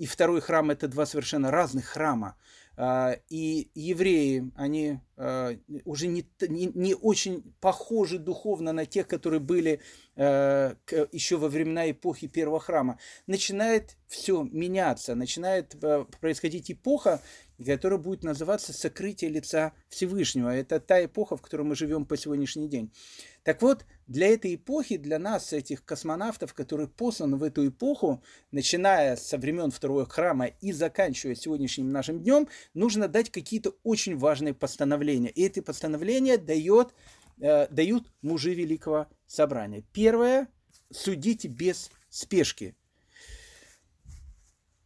[0.00, 2.36] и второй храм это два совершенно разных храма.
[2.82, 9.40] А, и евреи, они а, уже не, не, не очень похожи духовно на тех, которые
[9.40, 9.80] были
[10.16, 10.74] а,
[11.12, 12.98] еще во времена эпохи первого храма.
[13.26, 15.76] Начинает все меняться, начинает
[16.22, 17.20] происходить эпоха,
[17.62, 20.48] которая будет называться «Сокрытие лица Всевышнего».
[20.48, 22.94] Это та эпоха, в которой мы живем по сегодняшний день.
[23.42, 29.14] Так вот, для этой эпохи, для нас, этих космонавтов, которые посланы в эту эпоху, начиная
[29.14, 35.30] со времен второго храма и заканчивая сегодняшним нашим днем, нужно дать какие-то очень важные постановления.
[35.30, 36.92] И эти постановления дает,
[37.40, 39.84] э, дают мужи Великого Собрания.
[39.92, 40.48] Первое–
[40.90, 42.74] судите без спешки.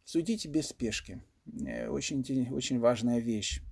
[0.03, 1.23] Судите без спешки.
[1.65, 3.63] Э, очень, очень важная вещь.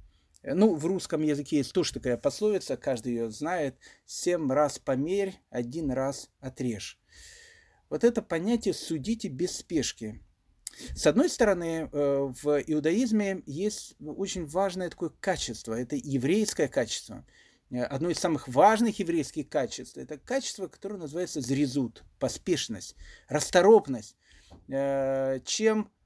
[0.43, 3.77] Ну, в русском языке есть тоже такая пословица, каждый ее знает.
[4.05, 6.99] Семь раз померь, один раз отрежь.
[7.89, 10.21] Вот это понятие «судите без спешки».
[10.95, 17.25] С одной стороны, э, в иудаизме есть очень важное такое качество, это еврейское качество.
[17.69, 22.95] Э, одно из самых важных еврейских качеств– это качество, которое называется зрезут, поспешность,
[23.29, 24.17] расторопность.
[24.67, 26.02] Э, чем Э,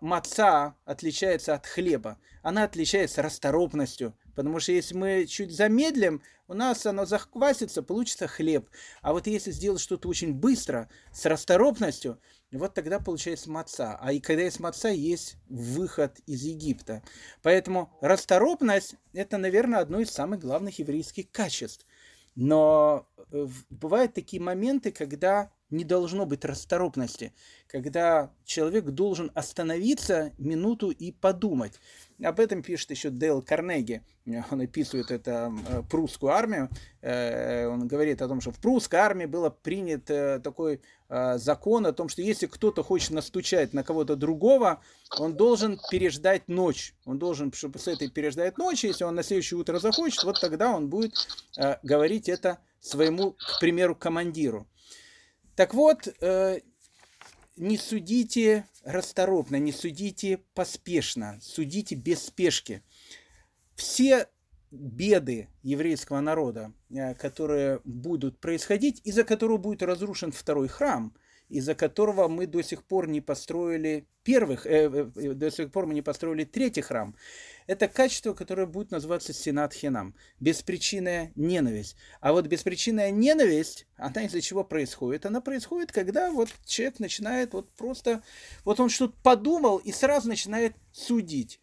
[0.00, 2.18] маца отличается от хлеба.
[2.42, 8.70] Она отличается расторопностью, потому что если мы чуть замедлим, у нас оно захватится, получится хлеб.
[9.02, 12.18] А вот если сделать что-то очень быстро, с расторопностью,
[12.50, 13.98] вот тогда получается маца.
[14.00, 17.02] А и когда есть маца, есть выход из Египта.
[17.42, 21.86] Поэтому расторопность– это, наверное, одно из самых главных еврейских качеств.
[22.34, 27.32] Но э, бывают такие моменты, когда не должно быть расторопности,
[27.66, 31.74] когда человек должен остановиться минуту и подумать.
[32.22, 34.02] Об этом пишет еще Дейл Карнеги.
[34.50, 36.68] Он описывает это э, прусскую армию.
[37.00, 40.80] Э, он говорит о том, что в прусской армии было принят э, такой
[41.36, 44.82] закон о том, что если кто-то хочет настучать на кого-то другого,
[45.18, 46.94] он должен переждать ночь.
[47.06, 50.70] Он должен, чтобы с этой переждать ночь, если он на следующее утро захочет, вот тогда
[50.70, 51.14] он будет
[51.82, 54.66] говорить это своему, к примеру, командиру.
[55.58, 56.60] Так вот, э,
[57.56, 62.84] не судите расторопно, не судите поспешно, судите без спешки.
[63.74, 64.28] Все
[64.70, 71.12] беды еврейского народа, э, которые будут происходить, из-за которого будет разрушен второй храм–
[71.48, 75.94] из-за которого мы до сих пор не построили первых, э, э, до сих пор мы
[75.94, 77.14] не построили третий храм.
[77.68, 81.96] Это качество, которое будет называться сенат хинам, беспричинная ненависть.
[82.22, 85.26] А вот беспричинная ненависть, она из-за чего происходит?
[85.26, 88.22] Она происходит, когда вот человек начинает вот просто,
[88.64, 91.60] вот он что-то подумал и сразу начинает судить.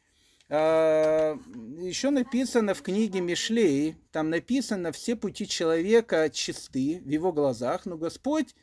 [0.47, 1.39] а,
[1.79, 7.97] еще написано в книге Мишлей, там написано, все пути человека чисты в его глазах, но
[7.97, 8.53] Господь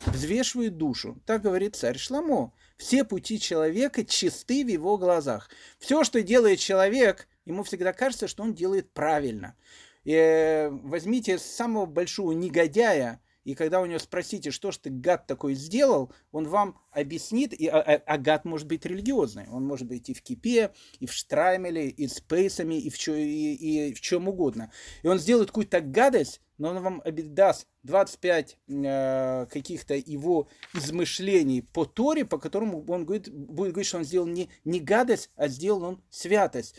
[0.00, 1.22] взвешивает душу.
[1.26, 2.52] Так говорит царь Шламо.
[2.78, 5.50] Все пути человека чисты в его глазах.
[5.78, 9.56] Все, что делает человек, ему всегда кажется, что он делает правильно.
[10.04, 15.26] И э, возьмите самого большого негодяя, и когда у него спросите, что ж ты, гад,
[15.26, 19.88] такой сделал, он вам объяснит, и, а, а, а гад может быть религиозный, он может
[19.88, 23.94] быть и в кипе, и в штраймеле, и с пейсами, и в, чё, и, и
[23.94, 24.70] в чем угодно.
[25.02, 31.86] И он сделает какую-то гадость, но он вам даст 25 э, каких-то его измышлений по
[31.86, 35.84] Торе, по которому он говорит, будет говорить, что он сделал не, не гадость, а сделал
[35.84, 36.74] он святость.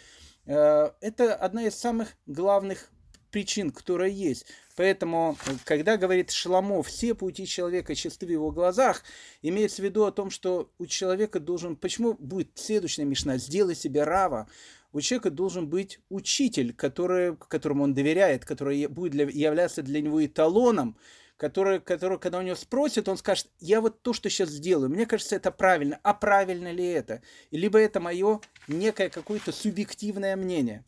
[0.45, 2.91] Э, это одна из самых главных
[3.30, 4.45] причин, которая есть.
[4.75, 9.03] Поэтому, когда говорит Шламов, все пути человека чисты в его глазах,
[9.41, 11.75] имеется в виду о том, что у человека должен...
[11.75, 13.38] Почему будет следующая мишна?
[13.38, 14.47] Сделай себе рава.
[14.91, 20.25] У человека должен быть учитель, который, которому он доверяет, который будет для, являться для него
[20.25, 20.97] эталоном,
[21.38, 25.05] который, который, когда у него спросят, он скажет, я вот то, что сейчас сделаю, мне
[25.05, 27.21] кажется, это правильно, а правильно ли это?
[27.51, 30.84] Либо это мое некое какое-то субъективное мнение.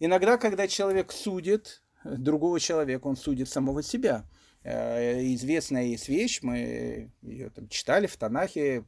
[0.00, 4.24] Иногда, когда человек судит другого человека, он судит самого себя.
[4.62, 8.84] Э, известная есть вещь, мы ее там читали в Танахе,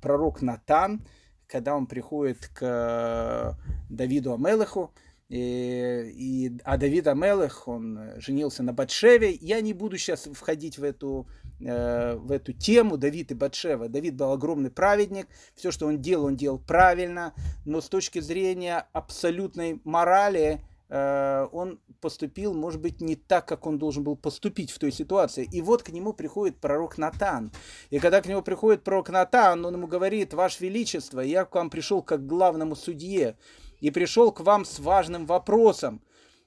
[0.00, 1.06] пророк Натан,
[1.46, 4.92] когда он приходит к Давиду Амелеху,
[5.28, 9.32] и, и, а Давид Амелех, он женился на Батшеве.
[9.32, 13.88] Я не буду сейчас входить в эту, э, в эту тему, Давид и Батшева.
[13.88, 17.34] Давид был огромный праведник, все, что он делал, он делал правильно,
[17.64, 23.78] но с точки зрения абсолютной морали, э, он поступил, может быть, не так, как он
[23.78, 25.48] должен был поступить в той ситуации.
[25.50, 27.50] И вот к нему приходит пророк Натан.
[27.90, 31.70] И когда к нему приходит пророк Натан, он ему говорит, Ваше Величество, я к вам
[31.70, 33.36] пришел как к главному судье
[33.80, 36.02] и пришел к вам с важным вопросом.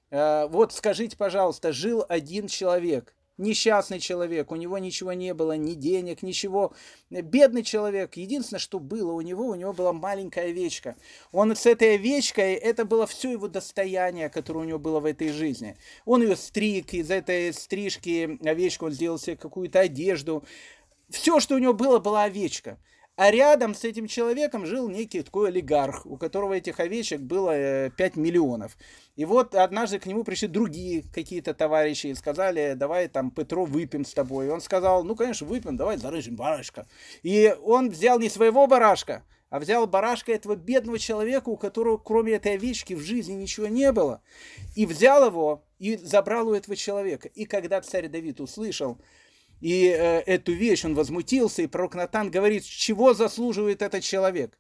[0.10, 5.74] Э, вот скажите, пожалуйста, жил один человек, несчастный человек, у него ничего не было, ни
[5.74, 6.74] денег, ничего.
[7.10, 10.96] Бедный человек, единственное, что было у него, у него была маленькая овечка.
[11.32, 15.30] Он с этой овечкой, это было все его достояние, которое у него было в этой
[15.30, 15.78] жизни.
[16.06, 20.44] Он ее стриг, из этой стрижки овечку он сделал себе какую-то одежду.
[21.10, 22.78] Все, что у него было, была овечка.
[23.22, 28.18] А рядом с этим человеком жил некий такой олигарх, у которого этих овечек было 5
[28.18, 28.76] э, миллионов.
[29.16, 34.06] И вот однажды к нему пришли другие какие-то товарищи и сказали, давай там, Петро, выпьем
[34.06, 34.48] с тобой.
[34.48, 36.88] И он сказал, ну, конечно, выпьем, давай зарыжим барашка.
[37.22, 42.32] И он взял не своего барашка, а взял барашка этого бедного человека, у которого кроме
[42.32, 44.24] этой овечки в жизни ничего не было.
[44.76, 47.28] И взял его и забрал у этого человека.
[47.28, 48.98] И когда царь Давид услышал,
[49.62, 54.58] и э, эту вещь, он возмутился, и пророк Натан говорит, чего заслуживает этот человек.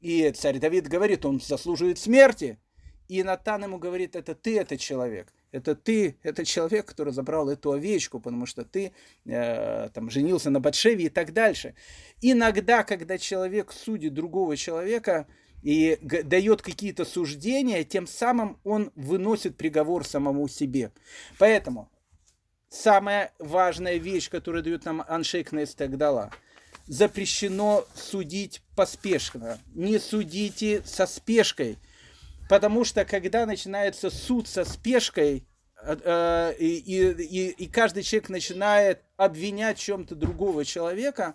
[0.00, 2.58] И царь Давид говорит, он заслуживает смерти.
[3.08, 5.32] И Натан ему говорит, это ты этот человек.
[5.50, 8.92] Это ты, это человек, который забрал эту овечку, потому что ты
[9.26, 11.74] э, там женился на Батшеве и так дальше.
[12.20, 15.26] Иногда, когда человек судит другого человека
[15.62, 20.92] и дает какие-то суждения, тем самым он выносит приговор самому себе.
[21.38, 21.90] Поэтому
[22.68, 26.30] самая важная вещь, которую дает нам Аншейк Нестагдала.
[26.86, 29.58] Запрещено судить поспешно.
[29.74, 31.78] Не судите со спешкой.
[32.48, 35.46] Потому что когда начинается суд со спешкой,
[35.82, 41.34] э, э, и, и, и каждый человек начинает обвинять в чем-то другого человека,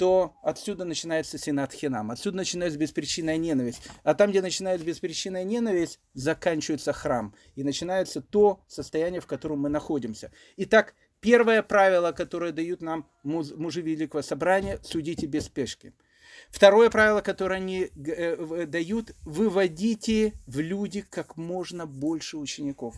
[0.00, 1.74] то отсюда начинается сенат
[2.10, 3.82] отсюда начинается беспричинная ненависть.
[4.02, 7.34] А там, где начинается беспричинная ненависть, заканчивается храм.
[7.54, 10.32] И начинается то состояние, в котором мы находимся.
[10.56, 15.92] Итак, первое правило, которое дают нам мужи Великого Собрания, судите без спешки.
[16.48, 22.96] Второе правило, которое они э, дают, выводите в люди как можно больше учеников.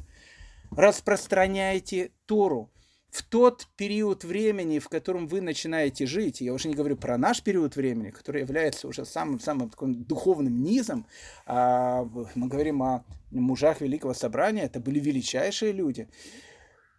[0.70, 2.70] Распространяйте Тору
[3.12, 7.42] в тот период времени, в котором вы начинаете жить, я уже не говорю про наш
[7.42, 11.06] период времени, который является уже самым-самым духовным низом,
[11.44, 16.08] а мы говорим о мужах Великого Собрания, это были величайшие люди.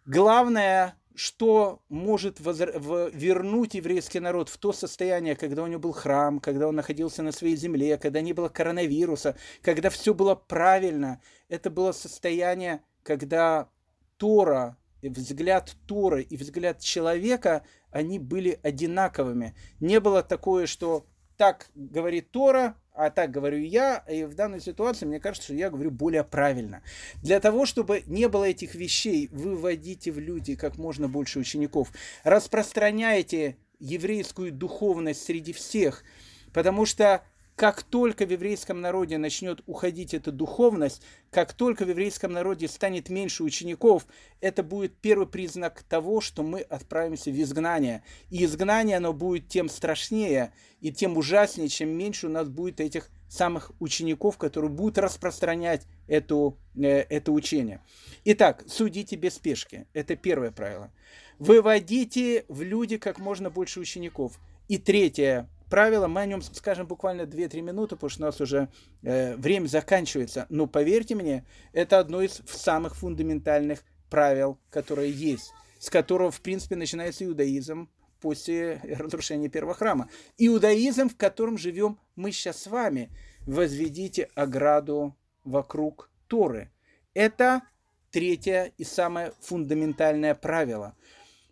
[0.06, 6.38] Главное, что может возр- вернуть еврейский народ в то состояние, когда у него был храм,
[6.38, 11.70] когда он находился на своей земле, когда не было коронавируса, когда все было правильно, это
[11.70, 13.68] было состояние, когда
[14.16, 14.76] Тора
[15.08, 19.54] взгляд Торы и взгляд человека, они были одинаковыми.
[19.80, 25.04] Не было такое, что так говорит Тора, а так говорю я, и в данной ситуации
[25.04, 26.82] мне кажется, что я говорю более правильно.
[27.22, 31.90] Для того, чтобы не было этих вещей, выводите в люди как можно больше учеников.
[32.22, 36.04] Распространяйте еврейскую духовность среди всех,
[36.52, 37.24] потому что
[37.56, 43.08] как только в еврейском народе начнет уходить эта духовность, как только в еврейском народе станет
[43.08, 44.06] меньше учеников,
[44.40, 48.02] это будет первый признак того, что мы отправимся в изгнание.
[48.30, 53.08] И изгнание, оно будет тем страшнее и тем ужаснее, чем меньше у нас будет этих
[53.28, 57.80] самых учеников, которые будут распространять эту, э, это учение.
[58.24, 59.86] Итак, судите без спешки.
[59.92, 60.92] Это первое правило.
[61.38, 64.38] Выводите в люди как можно больше учеников.
[64.68, 68.68] И третье правило, мы о нем скажем буквально 2-3 минуты, потому что у нас уже
[69.02, 70.46] э, время заканчивается.
[70.48, 76.76] Но поверьте мне, это одно из самых фундаментальных правил, которые есть, с которого, в принципе,
[76.76, 77.90] начинается иудаизм
[78.20, 80.08] после разрушения первого храма.
[80.38, 83.10] Иудаизм, в котором живем мы сейчас с вами.
[83.46, 86.70] Возведите ограду вокруг Торы.
[87.12, 87.62] Это
[88.10, 90.96] третье и самое фундаментальное правило.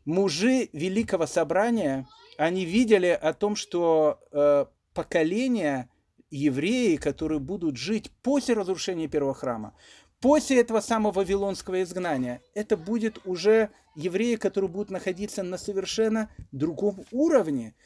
[0.04, 2.06] Мужи Великого Собрания–
[2.43, 5.88] они видели о том, что э, поколения
[6.30, 9.76] евреи, которые будут жить после разрушения первого храма,
[10.20, 17.05] после этого самого вавилонского изгнания, это будет уже евреи, которые будут находиться на совершенно другом
[17.12, 17.76] уровне.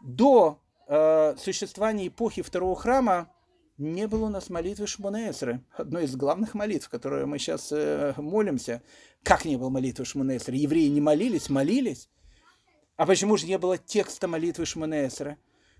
[0.00, 3.32] До э, существования эпохи второго храма
[3.78, 8.82] не было у нас молитвы Шмонесры, одной из главных молитв, которые мы сейчас э, молимся.
[9.24, 10.54] Как не было молитвы Шмонесры?
[10.54, 12.08] Евреи не молились, молились.
[12.96, 15.38] А почему же не было текста молитвы Шманесера?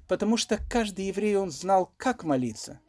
[0.08, 2.80] Потому что каждый еврей, он знал, как молиться.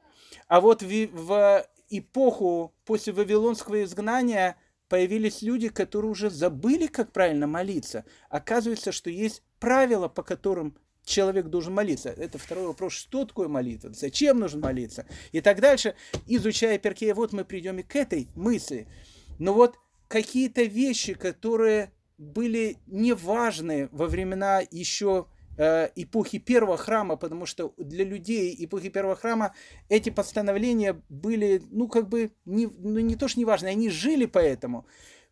[0.47, 4.57] А вот в, в эпоху после Вавилонского изгнания
[4.89, 8.05] появились люди, которые уже забыли, как правильно молиться.
[8.29, 12.09] Оказывается, что есть правила, по которым человек должен молиться.
[12.09, 15.95] Это второй вопрос, что такое молитва, зачем нужно молиться и так дальше.
[16.27, 18.87] Изучая Перкея, вот мы придем и к этой мысли.
[19.39, 27.45] Но вот какие-то вещи, которые были неважны во времена еще э, эпохи первого храма, потому
[27.45, 29.53] что для людей эпохи первого храма
[29.89, 34.85] эти постановления были, ну, как бы, не, ну, не то, что неважны, они жили поэтому.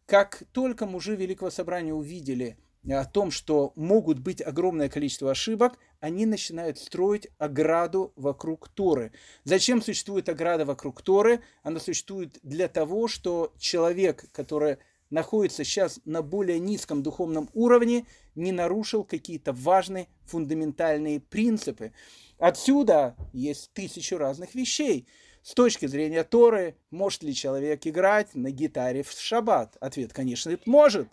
[0.05, 2.57] Как только мужи Великого Собрания увидели
[2.88, 9.11] о том, что могут быть огромное количество ошибок, они начинают строить ограду вокруг Торы.
[9.43, 11.41] Зачем существует ограда вокруг Торы?
[11.63, 14.77] Она существует для того, что человек, который
[15.10, 21.93] находится сейчас на более низком духовном уровне, не нарушил какие-то важные фундаментальные принципы.
[22.38, 25.08] Отсюда есть тысячу разных вещей.
[25.41, 29.78] С точки зрения Торы, может ли человек играть на гитаре в шаббат?
[29.80, 31.08] Ответ, конечно, это может.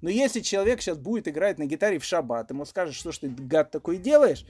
[0.00, 3.28] Но если человек сейчас будет играть на гитаре в шаббат, ему скажет, что ж ты,
[3.28, 4.46] гад, такой делаешь,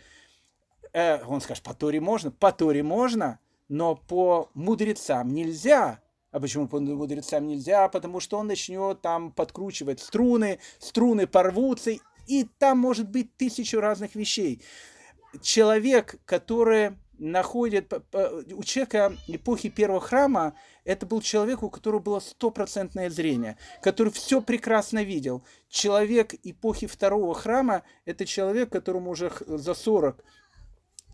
[0.93, 3.39] э, он скажет, по Торе можно, по Торе можно,
[3.69, 6.01] но по мудрецам нельзя.
[6.35, 7.89] А почему по мудрецам нельзя?
[7.89, 11.93] Потому что он начнет там подкручивать струны, струны порвутся,
[12.27, 14.61] и там может быть тысячу разных вещей.
[15.43, 17.93] Человек, который находит
[18.53, 24.43] у человека эпохи первого храма, это был человек, у которого было стопроцентное зрение, который все
[24.43, 25.45] прекрасно видел.
[25.69, 30.25] Человек эпохи второго храма– это человек, которому уже за 40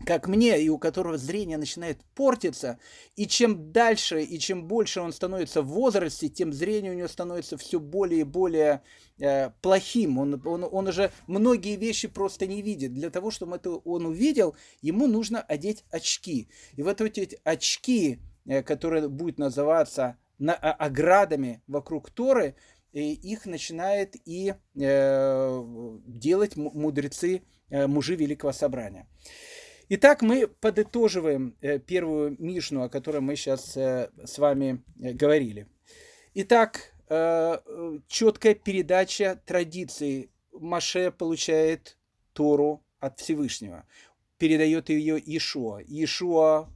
[0.05, 2.79] как мне, и у которого зрение начинает портиться,
[3.15, 7.57] и чем дальше и чем больше он становится в возрасте, тем зрение у него становится
[7.57, 8.81] все более и более
[9.19, 10.17] э, плохим.
[10.17, 12.93] Он, он, он уже многие вещи просто не видит.
[12.93, 16.49] Для того, чтобы это он увидел, ему нужно одеть очки.
[16.75, 22.55] И вот эти очки, э, которые будут называться на, а, оградами вокруг Торы,
[22.93, 25.63] и их начинает и э,
[26.05, 29.07] делать мудрецы, э, мужи Великого Собрания.
[29.93, 35.67] Итак, мы подытоживаем э, первую Мишну, о которой мы сейчас э, с вами э, говорили.
[36.33, 36.93] Итак,
[38.07, 40.29] четкая передача традиции.
[40.53, 41.97] Маше получает
[42.31, 43.85] Тору от Всевышнего,
[44.37, 45.81] передает ее Иешуа.
[45.81, 46.69] Иешуа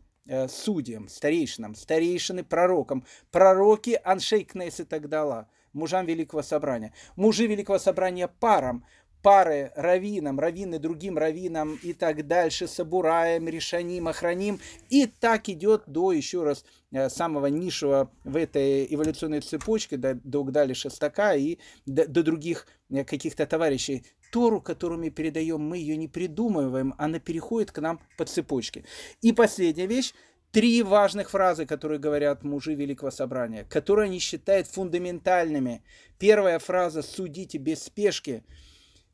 [0.49, 6.91] судьям, старейшинам, старейшины пророкам, пророки Аншей Кнесс и так далее, мужам Великого Собрания.
[7.15, 8.85] Мужи Великого Собрания парам,
[9.25, 14.59] пары раввинам, раввины другим раввинам и так дальше, Сабураем, Решаним, Охраним.
[14.89, 20.43] И так идет до, еще раз, э, самого низшего в этой эволюционной цепочке, до, до
[20.43, 21.57] Гдали Шестака и
[21.87, 24.05] до, до других э, каких-то товарищей.
[24.31, 28.83] Тору, которую мы передаем, мы ее не придумываем, она переходит к нам по цепочке.
[29.23, 30.13] И последняя вещь,
[30.51, 35.81] три важных фразы, которые говорят мужи Великого Собрания, которые они считают фундаментальными.
[36.19, 38.43] Первая фраза «судите без спешки»,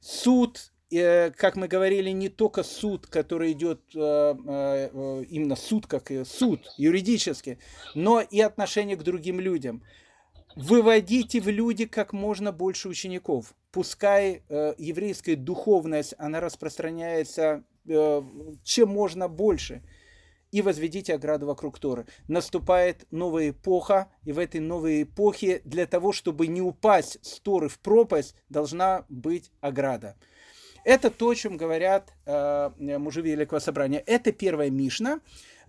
[0.02, 6.12] суд, э, как мы говорили, не только суд, который идет э, э, именно суд, как
[6.26, 7.60] суд юридически,
[7.96, 9.84] но и отношение к другим людям.
[10.58, 13.54] Выводите в люди как можно больше учеников.
[13.72, 14.44] Пускай
[14.78, 19.82] еврейская духовность, она распространяется чем можно больше–
[20.52, 22.06] и возведите ограду вокруг Торы.
[22.28, 27.70] Наступает новая эпоха, и в этой новой эпохе для того, чтобы не упасть с Торы
[27.70, 30.16] в пропасть, должна быть ограда.
[30.84, 34.00] Это то, о чем говорят э, мужи Великого Собрания.
[34.06, 35.20] Это первая Мишна.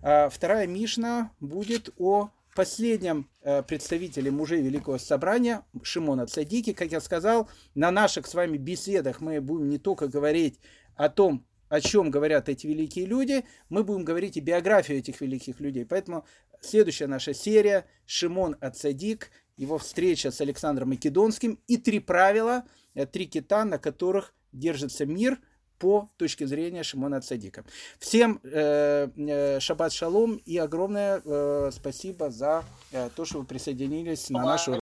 [0.01, 6.73] Э, вторая Мишна будет о последнем э, представителе мужей Великого Собрания, Шимона Цадики.
[6.73, 10.59] Как я сказал, на наших с вами беседах мы будем не только говорить
[10.95, 15.59] о том, о чем говорят эти великие люди, мы будем говорить и биографию этих великих
[15.59, 15.87] людей.
[15.87, 16.23] Поэтому
[16.61, 22.63] следующая наша серия Шимон Ацадик, его встреча с Александром Македонским и три правила,
[22.93, 25.39] э, три кита, на которых держится мир
[25.79, 27.65] по точке зрения Шимона Цадика.
[27.99, 34.29] Всем э, э, шаббат шалом и огромное э, спасибо за э, то, что вы присоединились
[34.29, 34.79] на нашу